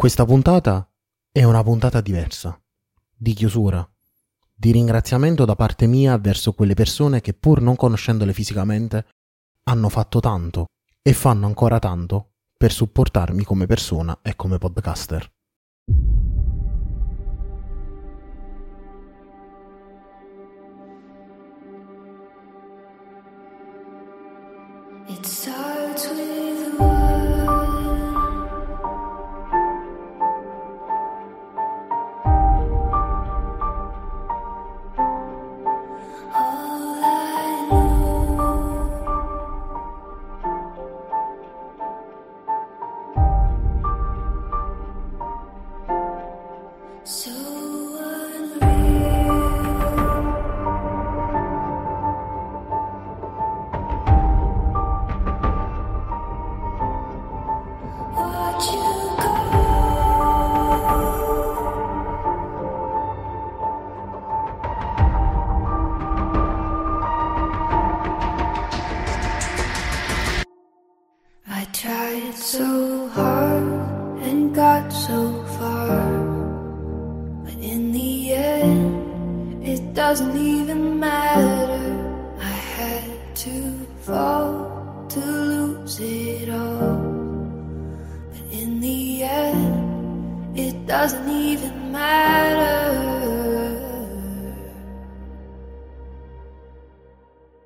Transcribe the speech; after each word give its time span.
Questa 0.00 0.24
puntata 0.24 0.88
è 1.32 1.42
una 1.42 1.60
puntata 1.64 2.00
diversa, 2.00 2.56
di 3.16 3.32
chiusura, 3.32 3.84
di 4.54 4.70
ringraziamento 4.70 5.44
da 5.44 5.56
parte 5.56 5.88
mia 5.88 6.16
verso 6.18 6.52
quelle 6.52 6.74
persone 6.74 7.20
che 7.20 7.34
pur 7.34 7.60
non 7.60 7.74
conoscendole 7.74 8.32
fisicamente 8.32 9.04
hanno 9.64 9.88
fatto 9.88 10.20
tanto 10.20 10.66
e 11.02 11.12
fanno 11.12 11.46
ancora 11.46 11.80
tanto 11.80 12.34
per 12.56 12.70
supportarmi 12.70 13.42
come 13.42 13.66
persona 13.66 14.16
e 14.22 14.36
come 14.36 14.58
podcaster. 14.58 15.28
It 79.68 79.92
doesn't 79.92 80.36
even 80.36 80.98
matter. 80.98 82.36
I 82.40 82.56
had 82.76 83.36
to 83.44 83.86
fall 84.00 85.06
to 85.10 85.20
lose 85.20 86.00
it 86.00 86.48
all. 86.48 86.96
But 88.30 88.44
in 88.50 88.80
the 88.80 89.24
end, 89.24 90.58
it 90.58 90.86
doesn't 90.86 91.28
even 91.28 91.92
matter. 91.92 92.78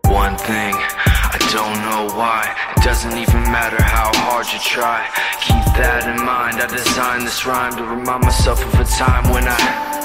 One 0.07 0.37
thing, 0.37 0.75
I 0.75 1.39
don't 1.57 1.79
know 1.89 2.05
why. 2.19 2.43
It 2.77 2.83
doesn't 2.83 3.17
even 3.17 3.43
matter 3.57 3.81
how 3.81 4.11
hard 4.25 4.47
you 4.53 4.59
try. 4.59 5.07
Keep 5.47 5.67
that 5.79 6.03
in 6.11 6.25
mind. 6.25 6.57
I 6.61 6.67
designed 6.67 7.25
this 7.29 7.47
rhyme 7.47 7.77
to 7.77 7.85
remind 7.85 8.25
myself 8.25 8.59
of 8.67 8.81
a 8.81 8.85
time 8.85 9.31
when 9.31 9.45
I, 9.47 10.03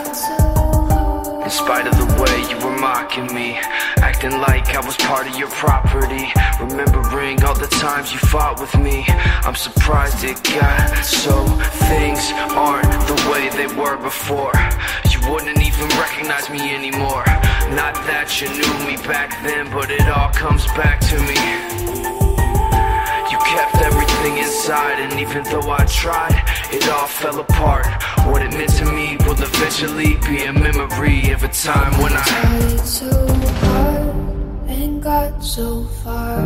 in 1.48 1.52
spite 1.52 1.88
of 1.88 1.96
the 1.96 2.22
way 2.22 2.36
you 2.52 2.58
were 2.60 2.78
mocking 2.78 3.34
me, 3.34 3.56
acting 4.04 4.32
like 4.32 4.76
I 4.76 4.86
was 4.86 4.98
part 4.98 5.30
of 5.30 5.38
your 5.38 5.48
property. 5.48 6.28
Remembering 6.60 7.42
all 7.46 7.56
the 7.56 7.68
times 7.68 8.12
you 8.12 8.20
fought 8.20 8.60
with 8.60 8.78
me. 8.78 9.06
I'm 9.48 9.56
surprised 9.56 10.26
it 10.26 10.44
got 10.44 11.06
so 11.06 11.46
things 11.88 12.20
aren't 12.52 12.92
the 13.08 13.16
way 13.32 13.48
they 13.56 13.74
were 13.80 13.96
before. 13.96 14.52
You 15.10 15.20
wouldn't 15.32 15.62
even 15.62 15.88
recognize 15.96 16.50
me 16.50 16.76
anymore. 16.76 17.24
Not 17.80 17.96
that 18.12 18.28
you 18.42 18.50
knew 18.50 18.76
me 18.86 18.98
back 19.08 19.42
then, 19.42 19.72
but 19.72 19.90
it 19.90 20.06
all 20.10 20.32
comes 20.34 20.66
back 20.76 21.00
to 21.00 21.18
me. 21.22 21.77
Inside, 24.48 25.00
and 25.00 25.20
even 25.20 25.44
though 25.44 25.70
I 25.72 25.84
tried, 25.84 26.42
it 26.72 26.88
all 26.88 27.06
fell 27.06 27.42
apart. 27.42 27.86
What 28.28 28.42
it 28.42 28.54
meant 28.54 28.72
to 28.78 28.86
me 28.86 29.18
will 29.26 29.36
eventually 29.44 30.16
be 30.26 30.46
a 30.46 30.54
memory 30.54 31.32
of 31.32 31.44
a 31.44 31.50
time 31.50 31.92
when 32.02 32.14
I. 32.14 32.24
tried 32.24 32.80
so 32.80 33.28
hard 33.66 34.70
and 34.70 35.04
got 35.04 35.44
so 35.44 35.84
far. 36.02 36.40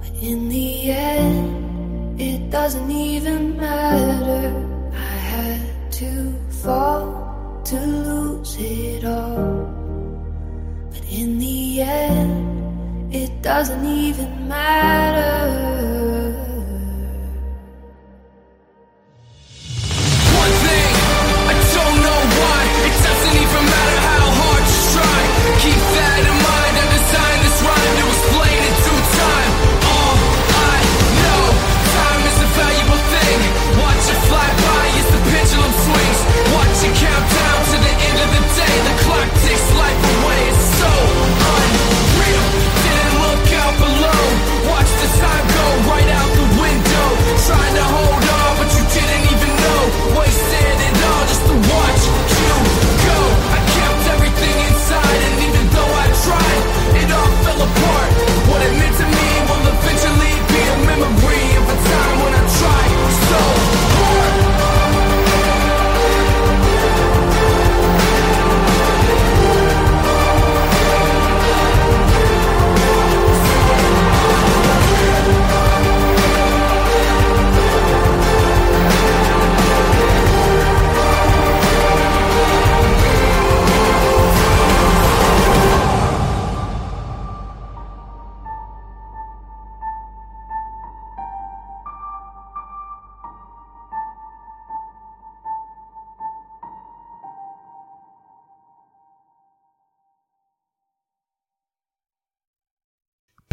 But 0.00 0.12
in 0.22 0.48
the 0.48 0.92
end, 0.92 2.18
it 2.18 2.50
doesn't 2.50 2.90
even 2.90 3.58
matter. 3.58 4.48
I 4.94 5.16
had 5.32 5.92
to 6.00 6.32
fall 6.62 7.60
to 7.66 7.76
lose 7.78 8.56
it 8.58 9.04
all. 9.04 9.68
But 10.90 11.04
in 11.12 11.38
the 11.38 11.82
end, 11.82 13.14
it 13.14 13.42
doesn't 13.42 13.84
even 13.84 14.48
matter. 14.48 15.75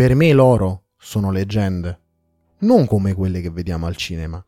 Per 0.04 0.16
me 0.16 0.34
loro 0.34 0.88
sono 0.98 1.32
leggende, 1.32 2.02
non 2.64 2.86
come 2.86 3.14
quelle 3.14 3.40
che 3.40 3.50
vediamo 3.50 3.86
al 3.86 3.96
cinema, 3.96 4.44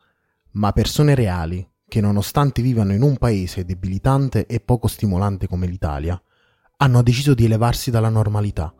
ma 0.50 0.70
persone 0.72 1.14
reali 1.14 1.66
che 1.88 2.02
nonostante 2.02 2.60
vivano 2.60 2.92
in 2.92 3.00
un 3.00 3.16
paese 3.16 3.64
debilitante 3.64 4.44
e 4.44 4.60
poco 4.60 4.86
stimolante 4.86 5.48
come 5.48 5.66
l'Italia, 5.66 6.22
hanno 6.76 7.00
deciso 7.00 7.32
di 7.32 7.46
elevarsi 7.46 7.90
dalla 7.90 8.10
normalità 8.10 8.70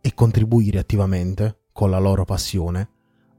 e 0.00 0.12
contribuire 0.12 0.80
attivamente, 0.80 1.66
con 1.72 1.88
la 1.88 2.00
loro 2.00 2.24
passione, 2.24 2.90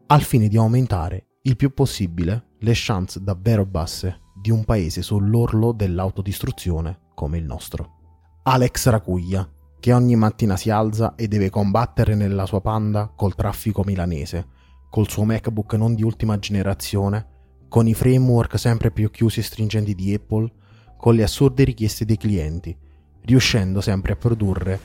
al 0.07 0.21
fine 0.21 0.47
di 0.47 0.55
aumentare 0.55 1.39
il 1.41 1.57
più 1.57 1.73
possibile 1.73 2.51
le 2.59 2.71
chance 2.73 3.21
davvero 3.21 3.65
basse 3.65 4.21
di 4.33 4.51
un 4.51 4.63
paese 4.63 5.01
sull'orlo 5.01 5.73
dell'autodistruzione 5.73 7.07
come 7.13 7.39
il 7.39 7.43
nostro. 7.43 7.97
Alex 8.43 8.87
Racuglia, 8.87 9.45
che 9.79 9.93
ogni 9.93 10.15
mattina 10.15 10.57
si 10.57 10.69
alza 10.69 11.15
e 11.15 11.27
deve 11.27 11.49
combattere 11.49 12.15
nella 12.15 12.45
sua 12.45 12.61
panda 12.61 13.11
col 13.15 13.35
traffico 13.35 13.83
milanese, 13.85 14.47
col 14.89 15.09
suo 15.09 15.23
MacBook 15.23 15.73
non 15.75 15.95
di 15.95 16.03
ultima 16.03 16.37
generazione, 16.37 17.27
con 17.69 17.87
i 17.87 17.93
framework 17.93 18.57
sempre 18.59 18.91
più 18.91 19.09
chiusi 19.09 19.39
e 19.39 19.43
stringenti 19.43 19.95
di 19.95 20.13
Apple, 20.13 20.51
con 20.97 21.15
le 21.15 21.23
assurde 21.23 21.63
richieste 21.63 22.03
dei 22.03 22.17
clienti, 22.17 22.75
riuscendo 23.21 23.79
sempre 23.79 24.13
a 24.13 24.15
produrre 24.17 24.79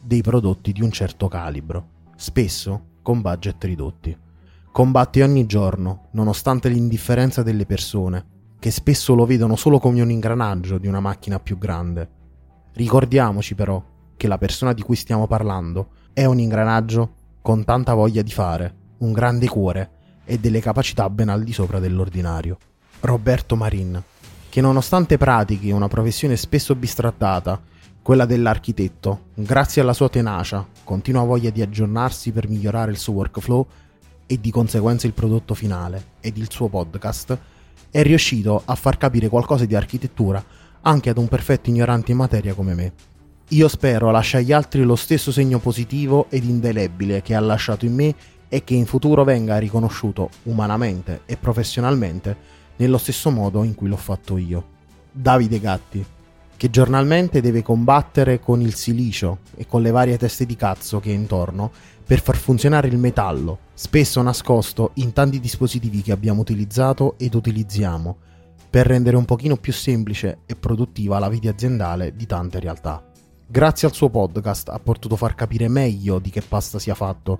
dei 0.00 0.22
prodotti 0.22 0.72
di 0.72 0.82
un 0.82 0.92
certo 0.92 1.26
calibro, 1.26 1.88
spesso 2.14 2.98
con 3.02 3.20
budget 3.20 3.64
ridotti. 3.64 4.16
Combatte 4.70 5.22
ogni 5.22 5.46
giorno, 5.46 6.08
nonostante 6.12 6.68
l'indifferenza 6.68 7.42
delle 7.42 7.66
persone, 7.66 8.34
che 8.58 8.70
spesso 8.70 9.14
lo 9.14 9.24
vedono 9.24 9.56
solo 9.56 9.78
come 9.78 10.02
un 10.02 10.10
ingranaggio 10.10 10.78
di 10.78 10.86
una 10.86 11.00
macchina 11.00 11.40
più 11.40 11.58
grande. 11.58 12.10
Ricordiamoci 12.74 13.54
però 13.54 13.82
che 14.16 14.28
la 14.28 14.38
persona 14.38 14.72
di 14.72 14.82
cui 14.82 14.96
stiamo 14.96 15.26
parlando 15.26 15.88
è 16.12 16.24
un 16.24 16.38
ingranaggio 16.38 17.14
con 17.42 17.64
tanta 17.64 17.94
voglia 17.94 18.22
di 18.22 18.30
fare, 18.30 18.74
un 18.98 19.12
grande 19.12 19.46
cuore 19.48 19.90
e 20.24 20.38
delle 20.38 20.60
capacità 20.60 21.08
ben 21.10 21.28
al 21.28 21.44
di 21.44 21.52
sopra 21.52 21.78
dell'ordinario. 21.78 22.58
Roberto 23.00 23.54
Marin, 23.56 24.02
che 24.48 24.60
nonostante 24.60 25.18
pratichi 25.18 25.70
una 25.70 25.88
professione 25.88 26.36
spesso 26.36 26.74
bistrattata, 26.74 27.60
quella 28.02 28.24
dell'architetto, 28.24 29.26
grazie 29.34 29.82
alla 29.82 29.92
sua 29.92 30.08
tenacia, 30.08 30.66
continua 30.84 31.24
voglia 31.24 31.50
di 31.50 31.60
aggiornarsi 31.60 32.32
per 32.32 32.48
migliorare 32.48 32.90
il 32.90 32.98
suo 32.98 33.14
workflow 33.14 33.66
e 34.26 34.40
di 34.40 34.50
conseguenza 34.50 35.06
il 35.06 35.12
prodotto 35.12 35.54
finale 35.54 36.04
ed 36.20 36.36
il 36.36 36.50
suo 36.50 36.68
podcast, 36.68 37.38
è 37.90 38.02
riuscito 38.02 38.62
a 38.64 38.74
far 38.74 38.96
capire 38.96 39.28
qualcosa 39.28 39.64
di 39.64 39.74
architettura 39.74 40.42
anche 40.82 41.10
ad 41.10 41.18
un 41.18 41.28
perfetto 41.28 41.68
ignorante 41.70 42.12
in 42.12 42.16
materia 42.16 42.54
come 42.54 42.74
me. 42.74 42.92
Io 43.50 43.68
spero 43.68 44.10
lascia 44.10 44.38
agli 44.38 44.50
altri 44.50 44.82
lo 44.82 44.96
stesso 44.96 45.30
segno 45.30 45.60
positivo 45.60 46.26
ed 46.30 46.42
indelebile 46.42 47.22
che 47.22 47.32
ha 47.32 47.38
lasciato 47.38 47.84
in 47.84 47.94
me 47.94 48.12
e 48.48 48.64
che 48.64 48.74
in 48.74 48.86
futuro 48.86 49.22
venga 49.22 49.58
riconosciuto 49.58 50.30
umanamente 50.44 51.20
e 51.26 51.36
professionalmente 51.36 52.36
nello 52.74 52.98
stesso 52.98 53.30
modo 53.30 53.62
in 53.62 53.76
cui 53.76 53.86
l'ho 53.86 53.96
fatto 53.96 54.36
io. 54.36 54.74
Davide 55.12 55.60
Gatti, 55.60 56.04
che 56.56 56.70
giornalmente 56.70 57.40
deve 57.40 57.62
combattere 57.62 58.40
con 58.40 58.60
il 58.60 58.74
silicio 58.74 59.38
e 59.54 59.64
con 59.64 59.80
le 59.80 59.92
varie 59.92 60.18
teste 60.18 60.44
di 60.44 60.56
cazzo 60.56 60.98
che 60.98 61.10
è 61.10 61.14
intorno 61.14 61.70
per 62.04 62.20
far 62.20 62.36
funzionare 62.36 62.88
il 62.88 62.98
metallo, 62.98 63.58
spesso 63.74 64.20
nascosto 64.22 64.90
in 64.94 65.12
tanti 65.12 65.38
dispositivi 65.38 66.02
che 66.02 66.10
abbiamo 66.10 66.40
utilizzato 66.40 67.14
ed 67.16 67.34
utilizziamo, 67.34 68.16
per 68.68 68.88
rendere 68.88 69.16
un 69.16 69.24
pochino 69.24 69.56
più 69.56 69.72
semplice 69.72 70.38
e 70.46 70.56
produttiva 70.56 71.20
la 71.20 71.28
vita 71.28 71.50
aziendale 71.50 72.16
di 72.16 72.26
tante 72.26 72.58
realtà. 72.58 73.14
Grazie 73.46 73.88
al 73.88 73.94
suo 73.94 74.10
podcast 74.10 74.68
ha 74.68 74.78
potuto 74.78 75.16
far 75.16 75.34
capire 75.34 75.68
meglio 75.68 76.18
di 76.18 76.30
che 76.30 76.42
pasta 76.42 76.78
sia 76.78 76.94
fatto, 76.94 77.38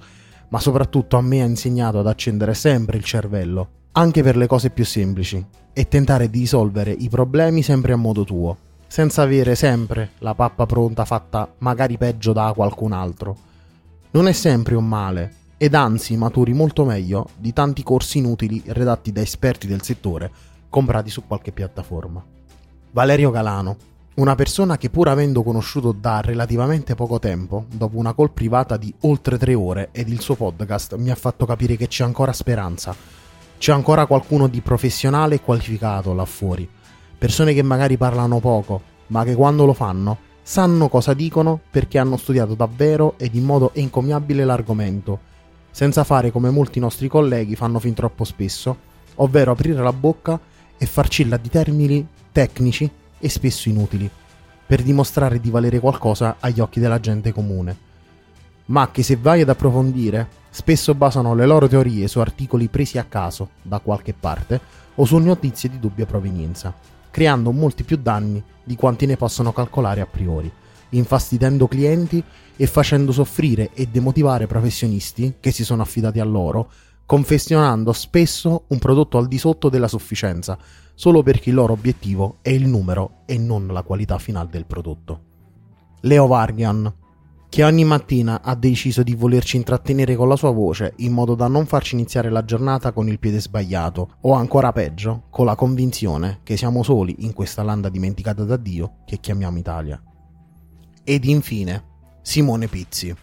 ma 0.48 0.60
soprattutto 0.60 1.16
a 1.16 1.22
me 1.22 1.42
ha 1.42 1.46
insegnato 1.46 1.98
ad 1.98 2.06
accendere 2.06 2.54
sempre 2.54 2.96
il 2.96 3.04
cervello, 3.04 3.68
anche 3.92 4.22
per 4.22 4.36
le 4.36 4.46
cose 4.46 4.70
più 4.70 4.84
semplici, 4.84 5.44
e 5.72 5.88
tentare 5.88 6.30
di 6.30 6.40
risolvere 6.40 6.92
i 6.92 7.08
problemi 7.08 7.62
sempre 7.62 7.92
a 7.92 7.96
modo 7.96 8.24
tuo, 8.24 8.56
senza 8.86 9.22
avere 9.22 9.54
sempre 9.54 10.10
la 10.18 10.34
pappa 10.34 10.64
pronta 10.64 11.04
fatta 11.04 11.52
magari 11.58 11.98
peggio 11.98 12.32
da 12.32 12.52
qualcun 12.54 12.92
altro 12.92 13.54
non 14.16 14.28
è 14.28 14.32
sempre 14.32 14.74
un 14.74 14.86
male 14.88 15.34
ed 15.58 15.74
anzi 15.74 16.16
maturi 16.16 16.54
molto 16.54 16.86
meglio 16.86 17.28
di 17.36 17.52
tanti 17.52 17.82
corsi 17.82 18.16
inutili 18.16 18.62
redatti 18.64 19.12
da 19.12 19.20
esperti 19.20 19.66
del 19.66 19.82
settore 19.82 20.30
comprati 20.70 21.10
su 21.10 21.26
qualche 21.26 21.52
piattaforma. 21.52 22.24
Valerio 22.92 23.30
Galano, 23.30 23.76
una 24.16 24.34
persona 24.34 24.78
che 24.78 24.88
pur 24.88 25.08
avendo 25.08 25.42
conosciuto 25.42 25.92
da 25.92 26.22
relativamente 26.22 26.94
poco 26.94 27.18
tempo, 27.18 27.66
dopo 27.68 27.98
una 27.98 28.14
call 28.14 28.32
privata 28.32 28.78
di 28.78 28.92
oltre 29.00 29.36
tre 29.36 29.52
ore 29.52 29.90
ed 29.92 30.08
il 30.08 30.20
suo 30.20 30.36
podcast 30.36 30.96
mi 30.96 31.10
ha 31.10 31.14
fatto 31.14 31.44
capire 31.44 31.76
che 31.76 31.86
c'è 31.86 32.02
ancora 32.02 32.32
speranza. 32.32 32.96
C'è 33.58 33.72
ancora 33.72 34.06
qualcuno 34.06 34.48
di 34.48 34.62
professionale 34.62 35.34
e 35.34 35.40
qualificato 35.42 36.14
là 36.14 36.24
fuori. 36.24 36.66
Persone 37.18 37.52
che 37.52 37.62
magari 37.62 37.98
parlano 37.98 38.40
poco, 38.40 38.80
ma 39.08 39.22
che 39.22 39.34
quando 39.34 39.66
lo 39.66 39.74
fanno 39.74 40.16
sanno 40.42 40.88
cosa 40.88 41.12
dicono 41.12 41.60
perché 41.70 41.98
hanno 41.98 42.16
studiato 42.16 42.54
davvero 42.54 43.16
ed 43.18 43.34
in 43.34 43.44
modo 43.44 43.74
encomiabile 43.74 44.46
l'argomento, 44.46 45.18
senza 45.70 46.04
fare 46.04 46.30
come 46.30 46.48
molti 46.48 46.80
nostri 46.80 47.08
colleghi 47.08 47.54
fanno 47.54 47.78
fin 47.78 47.92
troppo 47.92 48.24
spesso, 48.24 48.78
ovvero 49.16 49.52
aprire 49.52 49.82
la 49.82 49.92
bocca 49.92 50.40
e 50.78 50.86
farcilla 50.86 51.36
di 51.36 51.50
termini 51.50 52.06
tecnici 52.32 52.90
e 53.18 53.28
spesso 53.28 53.68
inutili, 53.68 54.10
per 54.66 54.82
dimostrare 54.82 55.40
di 55.40 55.50
valere 55.50 55.80
qualcosa 55.80 56.36
agli 56.40 56.60
occhi 56.60 56.80
della 56.80 57.00
gente 57.00 57.32
comune. 57.32 57.84
Ma 58.66 58.90
che 58.90 59.02
se 59.02 59.16
vai 59.16 59.42
ad 59.42 59.48
approfondire, 59.48 60.28
spesso 60.50 60.94
basano 60.94 61.34
le 61.34 61.46
loro 61.46 61.68
teorie 61.68 62.08
su 62.08 62.18
articoli 62.18 62.68
presi 62.68 62.98
a 62.98 63.04
caso 63.04 63.50
da 63.62 63.78
qualche 63.78 64.12
parte 64.12 64.60
o 64.96 65.04
su 65.04 65.16
notizie 65.18 65.68
di 65.68 65.78
dubbia 65.78 66.06
provenienza 66.06 66.94
creando 67.16 67.50
molti 67.50 67.82
più 67.82 67.96
danni 67.96 68.44
di 68.62 68.76
quanti 68.76 69.06
ne 69.06 69.16
possono 69.16 69.50
calcolare 69.50 70.02
a 70.02 70.06
priori, 70.06 70.52
infastidendo 70.90 71.66
clienti 71.66 72.22
e 72.54 72.66
facendo 72.66 73.10
soffrire 73.10 73.70
e 73.72 73.86
demotivare 73.86 74.46
professionisti 74.46 75.36
che 75.40 75.50
si 75.50 75.64
sono 75.64 75.80
affidati 75.80 76.20
a 76.20 76.24
loro, 76.24 76.70
confezionando 77.06 77.92
spesso 77.92 78.64
un 78.68 78.78
prodotto 78.78 79.16
al 79.16 79.28
di 79.28 79.38
sotto 79.38 79.68
della 79.68 79.88
sufficienza, 79.88 80.58
solo 80.94 81.22
perché 81.22 81.50
il 81.50 81.54
loro 81.54 81.72
obiettivo 81.72 82.38
è 82.42 82.50
il 82.50 82.66
numero 82.66 83.22
e 83.26 83.38
non 83.38 83.68
la 83.68 83.82
qualità 83.82 84.18
finale 84.18 84.48
del 84.50 84.66
prodotto. 84.66 85.20
Leo 86.00 86.26
Vargian 86.26 86.92
che 87.48 87.64
ogni 87.64 87.84
mattina 87.84 88.42
ha 88.42 88.54
deciso 88.54 89.02
di 89.02 89.14
volerci 89.14 89.56
intrattenere 89.56 90.16
con 90.16 90.28
la 90.28 90.36
sua 90.36 90.50
voce 90.50 90.94
in 90.96 91.12
modo 91.12 91.34
da 91.34 91.46
non 91.46 91.64
farci 91.64 91.94
iniziare 91.94 92.28
la 92.28 92.44
giornata 92.44 92.92
con 92.92 93.08
il 93.08 93.18
piede 93.18 93.40
sbagliato 93.40 94.16
o 94.22 94.32
ancora 94.32 94.72
peggio 94.72 95.24
con 95.30 95.46
la 95.46 95.54
convinzione 95.54 96.40
che 96.42 96.56
siamo 96.56 96.82
soli 96.82 97.14
in 97.20 97.32
questa 97.32 97.62
landa 97.62 97.88
dimenticata 97.88 98.44
da 98.44 98.56
Dio 98.56 98.96
che 99.06 99.20
chiamiamo 99.20 99.58
Italia. 99.58 100.02
Ed 101.04 101.24
infine 101.24 101.84
Simone 102.20 102.66
Pizzi 102.66 103.14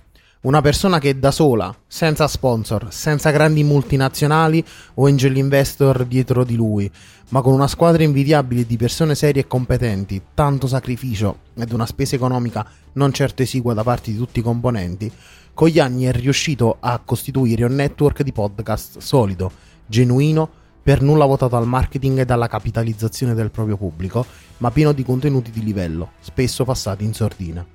una 0.43 0.59
persona 0.59 0.99
che 0.99 1.17
da 1.19 1.31
sola, 1.31 1.73
senza 1.87 2.27
sponsor, 2.27 2.87
senza 2.91 3.31
grandi 3.31 3.63
multinazionali 3.63 4.63
o 4.95 5.05
angel 5.05 5.37
investor 5.37 6.05
dietro 6.05 6.43
di 6.43 6.55
lui, 6.55 6.89
ma 7.29 7.41
con 7.41 7.53
una 7.53 7.67
squadra 7.67 8.03
invidiabile 8.03 8.65
di 8.65 8.75
persone 8.75 9.15
serie 9.15 9.43
e 9.43 9.47
competenti, 9.47 10.21
tanto 10.33 10.67
sacrificio 10.67 11.37
ed 11.55 11.71
una 11.71 11.85
spesa 11.85 12.15
economica 12.15 12.67
non 12.93 13.13
certo 13.13 13.41
esigua 13.41 13.73
da 13.73 13.83
parte 13.83 14.11
di 14.11 14.17
tutti 14.17 14.39
i 14.39 14.43
componenti, 14.43 15.09
con 15.53 15.69
gli 15.69 15.79
anni 15.79 16.03
è 16.03 16.11
riuscito 16.11 16.75
a 16.79 16.99
costituire 16.99 17.63
un 17.63 17.75
network 17.75 18.21
di 18.21 18.33
podcast 18.33 18.97
solido, 18.99 19.49
genuino, 19.85 20.61
per 20.83 21.01
nulla 21.01 21.23
votato 21.23 21.55
al 21.55 21.67
marketing 21.67 22.19
e 22.19 22.33
alla 22.33 22.47
capitalizzazione 22.47 23.33
del 23.33 23.49
proprio 23.49 23.77
pubblico, 23.77 24.25
ma 24.57 24.71
pieno 24.71 24.91
di 24.91 25.05
contenuti 25.05 25.51
di 25.51 25.63
livello, 25.63 26.11
spesso 26.19 26.65
passati 26.65 27.05
in 27.05 27.13
sordina. 27.13 27.65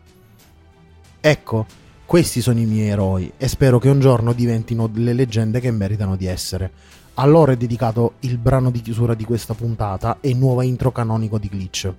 Ecco, 1.18 1.66
questi 2.08 2.40
sono 2.40 2.58
i 2.58 2.64
miei 2.64 2.88
eroi 2.88 3.30
e 3.36 3.48
spero 3.48 3.78
che 3.78 3.90
un 3.90 4.00
giorno 4.00 4.32
diventino 4.32 4.86
delle 4.86 5.12
leggende 5.12 5.60
che 5.60 5.70
meritano 5.70 6.16
di 6.16 6.24
essere. 6.24 6.70
A 7.12 7.26
loro 7.26 7.52
è 7.52 7.56
dedicato 7.58 8.14
il 8.20 8.38
brano 8.38 8.70
di 8.70 8.80
chiusura 8.80 9.12
di 9.12 9.24
questa 9.24 9.52
puntata 9.52 10.16
e 10.22 10.32
nuova 10.32 10.64
intro 10.64 10.90
canonico 10.90 11.36
di 11.36 11.48
Glitch. 11.48 11.92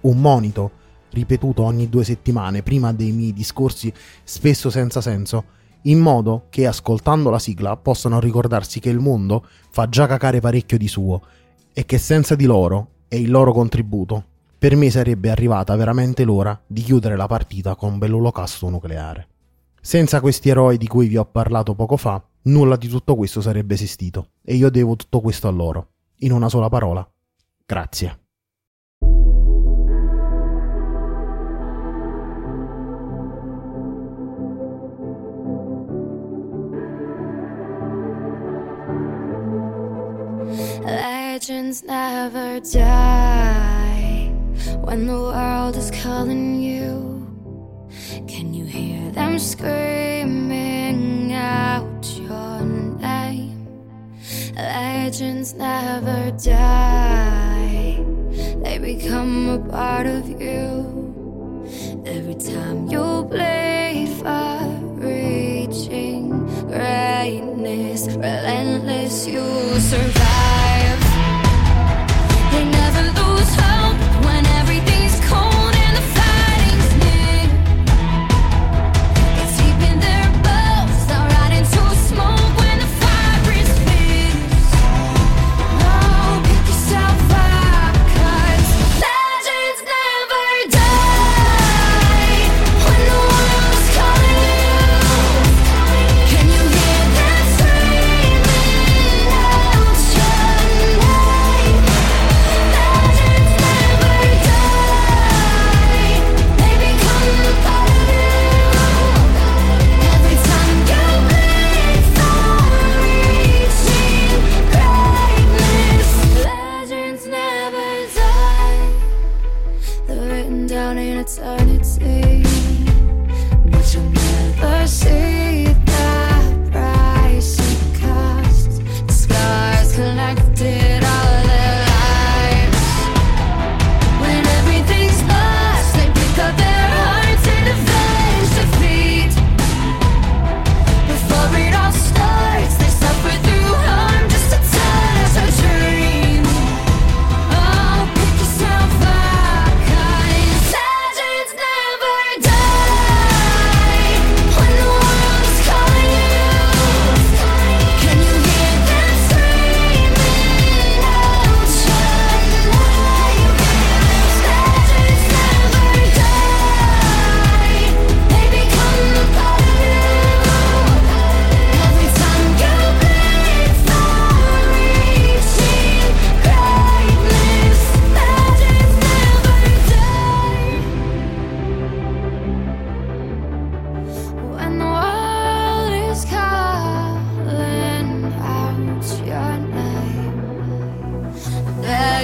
Un 0.00 0.20
monito, 0.20 0.70
ripetuto 1.10 1.62
ogni 1.62 1.88
due 1.88 2.02
settimane 2.02 2.64
prima 2.64 2.92
dei 2.92 3.12
miei 3.12 3.32
discorsi 3.32 3.92
spesso 4.24 4.68
senza 4.68 5.00
senso, 5.00 5.44
in 5.82 6.00
modo 6.00 6.46
che 6.50 6.66
ascoltando 6.66 7.30
la 7.30 7.38
sigla 7.38 7.76
possano 7.76 8.18
ricordarsi 8.18 8.80
che 8.80 8.90
il 8.90 8.98
mondo 8.98 9.46
fa 9.70 9.88
già 9.88 10.08
cacare 10.08 10.40
parecchio 10.40 10.76
di 10.76 10.88
suo 10.88 11.22
e 11.72 11.86
che 11.86 11.98
senza 11.98 12.34
di 12.34 12.46
loro 12.46 12.88
e 13.06 13.20
il 13.20 13.30
loro 13.30 13.52
contributo 13.52 14.24
per 14.64 14.76
me 14.76 14.88
sarebbe 14.88 15.28
arrivata 15.28 15.76
veramente 15.76 16.24
l'ora 16.24 16.58
di 16.66 16.80
chiudere 16.80 17.16
la 17.16 17.26
partita 17.26 17.74
con 17.74 17.98
bell'olocausto 17.98 18.70
nucleare. 18.70 19.28
Senza 19.78 20.22
questi 20.22 20.48
eroi 20.48 20.78
di 20.78 20.86
cui 20.86 21.06
vi 21.06 21.18
ho 21.18 21.26
parlato 21.26 21.74
poco 21.74 21.98
fa, 21.98 22.26
nulla 22.44 22.76
di 22.76 22.88
tutto 22.88 23.14
questo 23.14 23.42
sarebbe 23.42 23.74
esistito, 23.74 24.28
e 24.42 24.54
io 24.54 24.70
devo 24.70 24.96
tutto 24.96 25.20
questo 25.20 25.48
a 25.48 25.50
loro. 25.50 25.88
In 26.20 26.32
una 26.32 26.48
sola 26.48 26.70
parola. 26.70 27.06
Grazie. 27.66 28.20
Legends 40.86 41.82
never 41.82 42.62
die. 42.62 43.63
When 44.84 45.06
the 45.06 45.14
world 45.14 45.76
is 45.76 45.90
calling 45.90 46.60
you. 46.60 47.26
Can 48.28 48.52
you 48.52 48.66
hear 48.66 49.10
them 49.12 49.38
screaming 49.38 51.32
out 51.32 52.04
your 52.18 52.60
name? 53.00 53.66
Legends 54.54 55.54
never 55.54 56.30
die, 56.32 58.04
they 58.62 58.78
become 58.78 59.48
a 59.48 59.58
part 59.70 60.06
of 60.06 60.28
you. 60.28 61.64
Every 62.04 62.34
time 62.34 62.86
you 62.88 63.26
play 63.30 64.06
far 64.22 64.68
reaching 65.00 66.28
greatness, 66.66 68.06
relentless, 68.08 69.26
you 69.26 69.44
survive. 69.80 70.73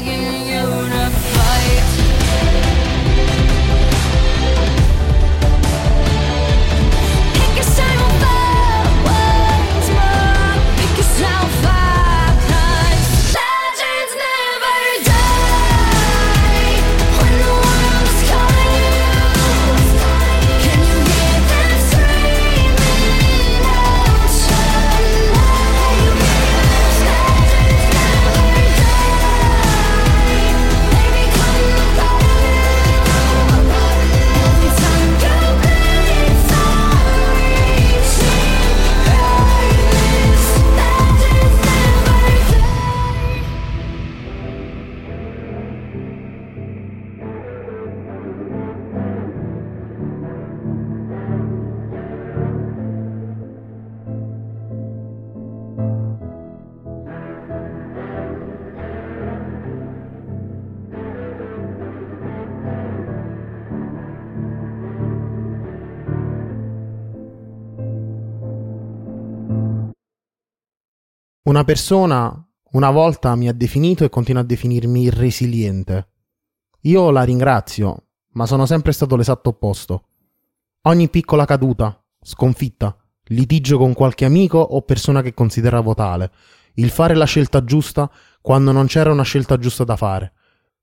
arguing 0.00 0.39
Una 71.50 71.64
persona 71.64 72.48
una 72.74 72.90
volta 72.90 73.34
mi 73.34 73.48
ha 73.48 73.52
definito 73.52 74.04
e 74.04 74.08
continua 74.08 74.42
a 74.42 74.44
definirmi 74.44 75.02
irresiliente. 75.02 76.10
Io 76.82 77.10
la 77.10 77.24
ringrazio, 77.24 78.04
ma 78.34 78.46
sono 78.46 78.66
sempre 78.66 78.92
stato 78.92 79.16
l'esatto 79.16 79.48
opposto. 79.48 80.04
Ogni 80.82 81.08
piccola 81.08 81.46
caduta, 81.46 82.00
sconfitta, 82.22 82.96
litigio 83.30 83.78
con 83.78 83.94
qualche 83.94 84.24
amico 84.24 84.58
o 84.58 84.82
persona 84.82 85.22
che 85.22 85.34
consideravo 85.34 85.92
tale, 85.92 86.30
il 86.74 86.90
fare 86.90 87.14
la 87.14 87.24
scelta 87.24 87.64
giusta 87.64 88.08
quando 88.40 88.70
non 88.70 88.86
c'era 88.86 89.10
una 89.10 89.24
scelta 89.24 89.58
giusta 89.58 89.82
da 89.82 89.96
fare. 89.96 90.34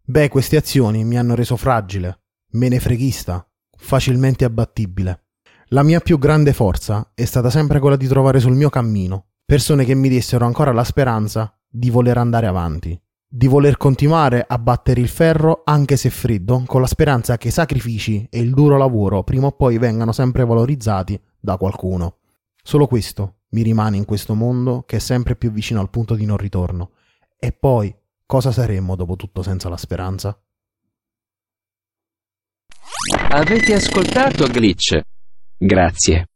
Beh, 0.03 0.27
queste 0.27 0.57
azioni 0.57 1.05
mi 1.05 1.17
hanno 1.17 1.33
reso 1.33 1.55
fragile, 1.55 2.24
menefreghista, 2.51 3.50
facilmente 3.77 4.43
abbattibile. 4.43 5.27
La 5.67 5.83
mia 5.83 6.01
più 6.01 6.19
grande 6.19 6.51
forza 6.51 7.13
è 7.13 7.24
stata 7.24 7.50
sempre 7.50 7.79
quella 7.79 7.95
di 7.95 8.07
trovare 8.07 8.41
sul 8.41 8.55
mio 8.55 8.69
cammino 8.69 9.26
persone 9.48 9.86
che 9.86 9.96
mi 9.96 10.10
dessero 10.10 10.46
ancora 10.46 10.74
la 10.74 10.84
speranza 10.84 11.58
di 11.66 11.89
voler 11.89 12.18
andare 12.18 12.48
avanti, 12.48 13.01
di 13.25 13.48
voler 13.48 13.77
continuare 13.77 14.44
a 14.46 14.58
battere 14.58 15.00
il 15.00 15.08
ferro 15.08 15.62
anche 15.63 15.96
se 15.96 16.10
freddo, 16.10 16.63
con 16.66 16.82
la 16.82 16.88
speranza 16.88 17.38
che 17.38 17.48
i 17.48 17.51
sacrifici 17.51 18.27
e 18.30 18.39
il 18.39 18.54
duro 18.54 18.75
lavoro 18.77 19.24
prima 19.24 19.48
o 19.48 19.54
poi 19.54 19.77
vengano 19.77 20.12
sempre 20.12 20.44
valorizzati 20.44 21.18
da 21.39 21.56
qualcuno. 21.56 22.18
Solo 22.62 22.88
questo 22.88 23.44
mi 23.51 23.62
rimane 23.62 23.96
in 23.96 24.04
questo 24.04 24.34
mondo 24.34 24.84
che 24.86 24.98
è 24.98 25.00
sempre 25.00 25.38
più 25.38 25.50
vicino 25.50 25.80
al 25.80 25.89
punto 25.89 26.16
di 26.16 26.25
non 26.25 26.36
ritorno. 26.36 26.92
E 27.39 27.54
poi, 27.54 27.96
cosa 28.25 28.51
saremmo 28.51 28.98
dopo 28.98 29.16
tutto 29.16 29.44
senza 29.44 29.70
la 29.70 29.77
speranza? 29.77 30.38
Avete 33.30 33.74
ascoltato 33.75 34.46
Glitch? 34.48 35.00
Grazie. 35.58 36.27